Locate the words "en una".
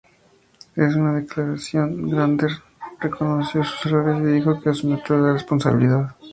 0.77-1.13